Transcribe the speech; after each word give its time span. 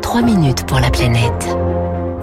3 0.00 0.22
minutes 0.22 0.66
pour 0.66 0.80
la 0.80 0.90
planète. 0.90 1.56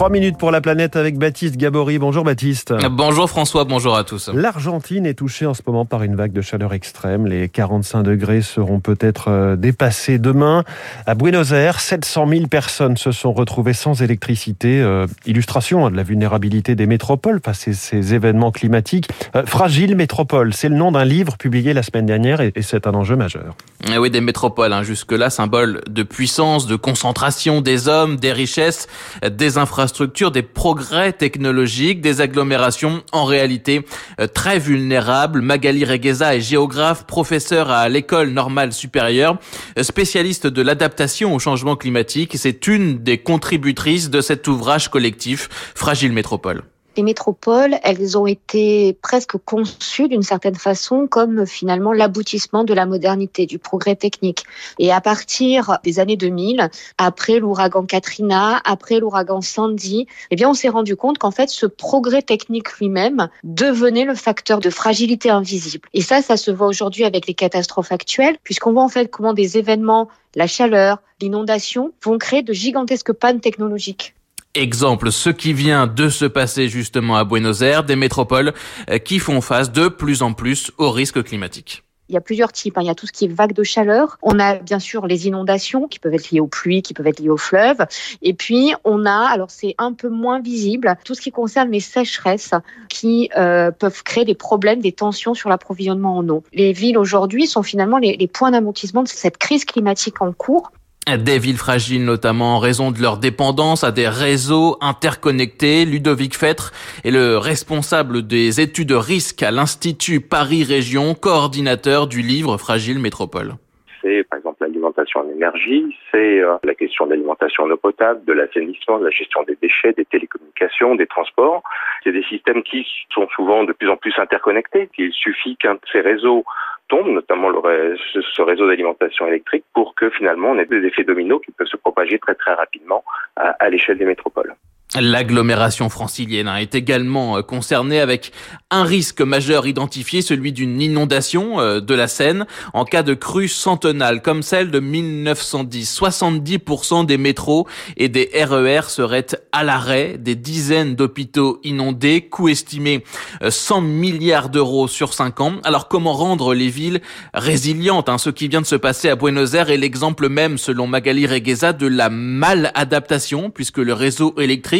3 0.00 0.08
minutes 0.08 0.38
pour 0.38 0.50
la 0.50 0.62
planète 0.62 0.96
avec 0.96 1.18
Baptiste 1.18 1.58
Gabory. 1.58 1.98
Bonjour 1.98 2.24
Baptiste. 2.24 2.72
Bonjour 2.90 3.28
François, 3.28 3.64
bonjour 3.64 3.94
à 3.94 4.02
tous. 4.02 4.30
L'Argentine 4.32 5.04
est 5.04 5.12
touchée 5.12 5.44
en 5.44 5.52
ce 5.52 5.60
moment 5.66 5.84
par 5.84 6.04
une 6.04 6.16
vague 6.16 6.32
de 6.32 6.40
chaleur 6.40 6.72
extrême. 6.72 7.26
Les 7.26 7.50
45 7.50 8.02
degrés 8.02 8.40
seront 8.40 8.80
peut-être 8.80 9.28
euh, 9.28 9.56
dépassés 9.56 10.18
demain. 10.18 10.64
À 11.04 11.14
Buenos 11.14 11.52
Aires, 11.52 11.80
700 11.80 12.28
000 12.28 12.46
personnes 12.46 12.96
se 12.96 13.12
sont 13.12 13.34
retrouvées 13.34 13.74
sans 13.74 14.00
électricité. 14.00 14.80
Euh, 14.80 15.06
illustration 15.26 15.90
de 15.90 15.96
la 15.96 16.02
vulnérabilité 16.02 16.74
des 16.74 16.86
métropoles 16.86 17.42
face 17.44 17.68
à 17.68 17.74
ces 17.74 18.14
événements 18.14 18.52
climatiques. 18.52 19.06
Euh, 19.36 19.44
Fragile 19.44 19.96
métropole, 19.96 20.54
c'est 20.54 20.70
le 20.70 20.76
nom 20.76 20.92
d'un 20.92 21.04
livre 21.04 21.36
publié 21.36 21.74
la 21.74 21.82
semaine 21.82 22.06
dernière 22.06 22.40
et, 22.40 22.52
et 22.56 22.62
c'est 22.62 22.86
un 22.86 22.94
enjeu 22.94 23.16
majeur. 23.16 23.54
Et 23.92 23.98
oui, 23.98 24.08
des 24.08 24.22
métropoles, 24.22 24.72
hein, 24.72 24.82
jusque-là, 24.82 25.28
symbole 25.28 25.82
de 25.90 26.02
puissance, 26.02 26.66
de 26.66 26.76
concentration 26.76 27.60
des 27.60 27.86
hommes, 27.86 28.16
des 28.16 28.32
richesses, 28.32 28.88
des 29.30 29.58
infrastructures, 29.58 29.89
des 30.32 30.42
progrès 30.42 31.12
technologiques, 31.12 32.00
des 32.00 32.20
agglomérations 32.20 33.02
en 33.12 33.24
réalité 33.24 33.84
euh, 34.20 34.26
très 34.26 34.58
vulnérables. 34.58 35.40
Magali 35.40 35.84
Regueza 35.84 36.34
est 36.34 36.40
géographe, 36.40 37.06
professeur 37.06 37.70
à 37.70 37.88
l'école 37.88 38.30
normale 38.30 38.72
supérieure, 38.72 39.38
euh, 39.78 39.82
spécialiste 39.82 40.46
de 40.46 40.62
l'adaptation 40.62 41.34
au 41.34 41.38
changement 41.38 41.76
climatique. 41.76 42.32
C'est 42.36 42.66
une 42.66 42.98
des 42.98 43.18
contributrices 43.18 44.10
de 44.10 44.20
cet 44.20 44.48
ouvrage 44.48 44.88
collectif 44.88 45.48
Fragile 45.74 46.12
Métropole 46.12 46.62
les 46.96 47.02
métropoles, 47.02 47.76
elles 47.82 48.18
ont 48.18 48.26
été 48.26 48.96
presque 49.02 49.36
conçues 49.38 50.08
d'une 50.08 50.22
certaine 50.22 50.56
façon 50.56 51.06
comme 51.06 51.46
finalement 51.46 51.92
l'aboutissement 51.92 52.64
de 52.64 52.74
la 52.74 52.86
modernité, 52.86 53.46
du 53.46 53.58
progrès 53.58 53.96
technique. 53.96 54.44
Et 54.78 54.92
à 54.92 55.00
partir 55.00 55.78
des 55.84 56.00
années 56.00 56.16
2000, 56.16 56.68
après 56.98 57.38
l'ouragan 57.38 57.84
Katrina, 57.84 58.60
après 58.64 58.98
l'ouragan 58.98 59.40
Sandy, 59.40 60.06
eh 60.30 60.36
bien, 60.36 60.50
on 60.50 60.54
s'est 60.54 60.68
rendu 60.68 60.96
compte 60.96 61.18
qu'en 61.18 61.30
fait, 61.30 61.48
ce 61.48 61.66
progrès 61.66 62.22
technique 62.22 62.72
lui-même 62.78 63.28
devenait 63.44 64.04
le 64.04 64.14
facteur 64.14 64.60
de 64.60 64.70
fragilité 64.70 65.30
invisible. 65.30 65.88
Et 65.94 66.02
ça, 66.02 66.22
ça 66.22 66.36
se 66.36 66.50
voit 66.50 66.66
aujourd'hui 66.66 67.04
avec 67.04 67.26
les 67.26 67.34
catastrophes 67.34 67.92
actuelles, 67.92 68.36
puisqu'on 68.42 68.72
voit 68.72 68.82
en 68.82 68.88
fait 68.88 69.06
comment 69.06 69.32
des 69.32 69.58
événements, 69.58 70.08
la 70.34 70.46
chaleur, 70.46 70.98
l'inondation, 71.20 71.92
vont 72.02 72.18
créer 72.18 72.42
de 72.42 72.52
gigantesques 72.52 73.12
pannes 73.12 73.40
technologiques. 73.40 74.14
Exemple, 74.54 75.12
ce 75.12 75.30
qui 75.30 75.52
vient 75.52 75.86
de 75.86 76.08
se 76.08 76.24
passer 76.24 76.68
justement 76.68 77.16
à 77.16 77.22
Buenos 77.22 77.62
Aires, 77.62 77.84
des 77.84 77.94
métropoles 77.94 78.52
euh, 78.90 78.98
qui 78.98 79.20
font 79.20 79.40
face 79.40 79.70
de 79.70 79.86
plus 79.86 80.22
en 80.22 80.32
plus 80.32 80.72
aux 80.76 80.90
risques 80.90 81.22
climatiques. 81.22 81.84
Il 82.08 82.14
y 82.14 82.16
a 82.16 82.20
plusieurs 82.20 82.50
types. 82.50 82.76
Hein. 82.76 82.80
Il 82.82 82.88
y 82.88 82.90
a 82.90 82.96
tout 82.96 83.06
ce 83.06 83.12
qui 83.12 83.26
est 83.26 83.32
vague 83.32 83.52
de 83.52 83.62
chaleur. 83.62 84.18
On 84.22 84.40
a 84.40 84.56
bien 84.56 84.80
sûr 84.80 85.06
les 85.06 85.28
inondations 85.28 85.86
qui 85.86 86.00
peuvent 86.00 86.12
être 86.12 86.32
liées 86.32 86.40
aux 86.40 86.48
pluies, 86.48 86.82
qui 86.82 86.92
peuvent 86.92 87.06
être 87.06 87.20
liées 87.20 87.28
aux 87.28 87.36
fleuves. 87.36 87.86
Et 88.22 88.34
puis 88.34 88.74
on 88.84 89.06
a, 89.06 89.28
alors 89.30 89.52
c'est 89.52 89.76
un 89.78 89.92
peu 89.92 90.08
moins 90.08 90.40
visible, 90.40 90.96
tout 91.04 91.14
ce 91.14 91.20
qui 91.20 91.30
concerne 91.30 91.70
les 91.70 91.78
sécheresses 91.78 92.52
qui 92.88 93.30
euh, 93.36 93.70
peuvent 93.70 94.02
créer 94.02 94.24
des 94.24 94.34
problèmes, 94.34 94.80
des 94.80 94.90
tensions 94.90 95.34
sur 95.34 95.48
l'approvisionnement 95.48 96.16
en 96.16 96.28
eau. 96.28 96.42
Les 96.52 96.72
villes 96.72 96.98
aujourd'hui 96.98 97.46
sont 97.46 97.62
finalement 97.62 97.98
les, 97.98 98.26
points 98.26 98.50
d'amortissement 98.50 99.04
de 99.04 99.08
cette 99.08 99.38
crise 99.38 99.64
climatique 99.64 100.20
en 100.20 100.32
cours 100.32 100.72
des 101.16 101.38
villes 101.38 101.56
fragiles 101.56 102.04
notamment 102.04 102.56
en 102.56 102.58
raison 102.58 102.90
de 102.90 103.00
leur 103.00 103.18
dépendance 103.18 103.84
à 103.84 103.92
des 103.92 104.08
réseaux 104.08 104.76
interconnectés. 104.80 105.84
Ludovic 105.84 106.36
Fêtre 106.36 106.72
est 107.04 107.10
le 107.10 107.38
responsable 107.38 108.26
des 108.26 108.60
études 108.60 108.90
de 108.90 108.94
risque 108.94 109.42
à 109.42 109.50
l'Institut 109.50 110.20
Paris 110.20 110.64
Région, 110.64 111.14
coordinateur 111.14 112.06
du 112.08 112.22
livre 112.22 112.58
Fragile 112.58 112.98
Métropole. 112.98 113.54
C'est 114.02 114.24
par 114.28 114.38
exemple 114.38 114.58
l'alimentation 114.62 115.20
en 115.20 115.28
énergie, 115.28 115.94
c'est 116.10 116.40
euh, 116.40 116.56
la 116.64 116.74
question 116.74 117.04
de 117.04 117.10
l'alimentation 117.10 117.64
en 117.64 117.70
eau 117.70 117.76
potable, 117.76 118.24
de 118.24 118.32
l'assainissement, 118.32 118.98
de 118.98 119.04
la 119.04 119.10
gestion 119.10 119.42
des 119.42 119.56
déchets, 119.60 119.92
des 119.92 120.06
télécommunications, 120.06 120.94
des 120.94 121.06
transports. 121.06 121.62
C'est 122.02 122.12
des 122.12 122.22
systèmes 122.24 122.62
qui 122.62 122.86
sont 123.12 123.28
souvent 123.36 123.64
de 123.64 123.72
plus 123.72 123.90
en 123.90 123.96
plus 123.96 124.14
interconnectés. 124.16 124.88
Il 124.96 125.12
suffit 125.12 125.56
qu'un 125.56 125.74
de 125.74 125.80
ces 125.92 126.00
réseaux 126.00 126.44
tombe, 126.90 127.08
notamment 127.08 127.48
le, 127.48 127.96
ce 128.36 128.42
réseau 128.42 128.66
d'alimentation 128.68 129.26
électrique, 129.26 129.64
pour 129.72 129.94
que 129.94 130.10
finalement 130.10 130.50
on 130.50 130.58
ait 130.58 130.66
des 130.66 130.84
effets 130.88 131.04
dominos 131.04 131.40
qui 131.44 131.52
peuvent 131.52 131.66
se 131.74 131.76
propager 131.76 132.18
très 132.18 132.34
très 132.34 132.54
rapidement 132.62 133.02
à, 133.36 133.50
à 133.64 133.70
l'échelle 133.70 133.98
des 133.98 134.04
métropoles. 134.04 134.54
L'agglomération 134.98 135.88
francilienne 135.88 136.48
est 136.48 136.74
également 136.74 137.36
euh, 137.36 137.42
concernée 137.42 138.00
avec 138.00 138.32
un 138.72 138.82
risque 138.82 139.20
majeur 139.20 139.68
identifié, 139.68 140.20
celui 140.20 140.52
d'une 140.52 140.82
inondation 140.82 141.60
euh, 141.60 141.80
de 141.80 141.94
la 141.94 142.08
Seine 142.08 142.44
en 142.72 142.84
cas 142.84 143.04
de 143.04 143.14
crue 143.14 143.46
centenale 143.46 144.20
comme 144.20 144.42
celle 144.42 144.72
de 144.72 144.80
1910. 144.80 145.96
70% 145.96 147.06
des 147.06 147.18
métros 147.18 147.68
et 147.96 148.08
des 148.08 148.30
RER 148.34 148.80
e 148.80 148.82
seraient 148.88 149.26
à 149.52 149.62
l'arrêt, 149.62 150.16
des 150.18 150.34
dizaines 150.34 150.96
d'hôpitaux 150.96 151.60
inondés, 151.62 152.22
coût 152.22 152.48
estimé 152.48 153.04
100 153.48 153.78
euh, 153.78 153.80
milliards 153.82 154.48
d'euros 154.48 154.88
sur 154.88 155.14
5 155.14 155.40
ans. 155.40 155.52
Alors 155.62 155.86
comment 155.86 156.14
rendre 156.14 156.52
les 156.52 156.68
villes 156.68 157.00
résilientes 157.32 158.08
hein? 158.08 158.18
Ce 158.18 158.30
qui 158.30 158.48
vient 158.48 158.60
de 158.60 158.66
se 158.66 158.74
passer 158.74 159.08
à 159.08 159.14
Buenos 159.14 159.54
Aires 159.54 159.70
est 159.70 159.76
l'exemple 159.76 160.28
même, 160.28 160.58
selon 160.58 160.88
Magali 160.88 161.28
Regueza, 161.28 161.72
de 161.72 161.86
la 161.86 162.10
maladaptation 162.10 163.50
puisque 163.50 163.78
le 163.78 163.92
réseau 163.92 164.34
électrique 164.36 164.79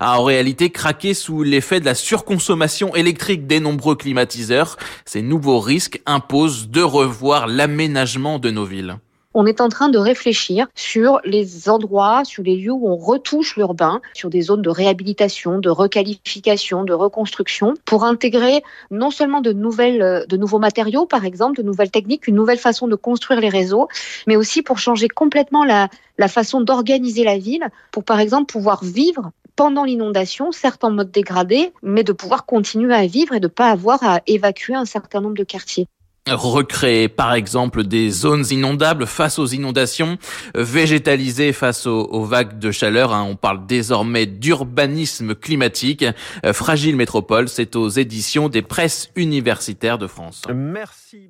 a 0.00 0.18
en 0.18 0.24
réalité 0.24 0.70
craqué 0.70 1.14
sous 1.14 1.42
l'effet 1.42 1.80
de 1.80 1.84
la 1.84 1.94
surconsommation 1.94 2.94
électrique 2.94 3.46
des 3.46 3.60
nombreux 3.60 3.96
climatiseurs. 3.96 4.76
Ces 5.04 5.22
nouveaux 5.22 5.60
risques 5.60 6.00
imposent 6.06 6.68
de 6.68 6.82
revoir 6.82 7.46
l'aménagement 7.46 8.38
de 8.38 8.50
nos 8.50 8.64
villes 8.64 8.98
on 9.36 9.44
est 9.44 9.60
en 9.60 9.68
train 9.68 9.90
de 9.90 9.98
réfléchir 9.98 10.66
sur 10.74 11.20
les 11.22 11.68
endroits, 11.68 12.24
sur 12.24 12.42
les 12.42 12.56
lieux 12.56 12.72
où 12.72 12.88
on 12.88 12.96
retouche 12.96 13.56
l'urbain, 13.56 14.00
sur 14.14 14.30
des 14.30 14.40
zones 14.40 14.62
de 14.62 14.70
réhabilitation, 14.70 15.58
de 15.58 15.68
requalification, 15.68 16.84
de 16.84 16.94
reconstruction, 16.94 17.74
pour 17.84 18.04
intégrer 18.04 18.62
non 18.90 19.10
seulement 19.10 19.42
de 19.42 19.52
nouvelles, 19.52 20.24
de 20.26 20.36
nouveaux 20.38 20.58
matériaux, 20.58 21.04
par 21.04 21.26
exemple, 21.26 21.58
de 21.58 21.62
nouvelles 21.62 21.90
techniques, 21.90 22.26
une 22.26 22.34
nouvelle 22.34 22.58
façon 22.58 22.88
de 22.88 22.94
construire 22.94 23.42
les 23.42 23.50
réseaux, 23.50 23.88
mais 24.26 24.36
aussi 24.36 24.62
pour 24.62 24.78
changer 24.78 25.08
complètement 25.08 25.64
la, 25.64 25.90
la 26.16 26.28
façon 26.28 26.62
d'organiser 26.62 27.22
la 27.22 27.36
ville, 27.36 27.68
pour 27.90 28.04
par 28.04 28.20
exemple 28.20 28.50
pouvoir 28.50 28.82
vivre 28.82 29.32
pendant 29.54 29.84
l'inondation, 29.84 30.50
certes 30.50 30.82
en 30.82 30.90
mode 30.90 31.10
dégradé, 31.10 31.72
mais 31.82 32.04
de 32.04 32.12
pouvoir 32.12 32.46
continuer 32.46 32.94
à 32.94 33.06
vivre 33.06 33.34
et 33.34 33.40
de 33.40 33.48
ne 33.48 33.52
pas 33.52 33.68
avoir 33.68 34.02
à 34.02 34.22
évacuer 34.26 34.74
un 34.74 34.86
certain 34.86 35.20
nombre 35.20 35.36
de 35.36 35.44
quartiers 35.44 35.88
recréer 36.28 37.08
par 37.08 37.34
exemple 37.34 37.84
des 37.84 38.10
zones 38.10 38.44
inondables 38.50 39.06
face 39.06 39.38
aux 39.38 39.46
inondations, 39.46 40.18
végétaliser 40.54 41.52
face 41.52 41.86
aux, 41.86 42.24
vagues 42.24 42.58
de 42.58 42.70
chaleur. 42.70 43.12
Hein. 43.12 43.26
On 43.28 43.36
parle 43.36 43.66
désormais 43.66 44.26
d'urbanisme 44.26 45.34
climatique. 45.34 46.04
Euh, 46.44 46.52
Fragile 46.52 46.96
Métropole, 46.96 47.48
c'est 47.48 47.76
aux 47.76 47.88
éditions 47.88 48.48
des 48.48 48.62
presses 48.62 49.10
universitaires 49.16 49.98
de 49.98 50.06
France. 50.06 50.42
Merci. 50.52 51.28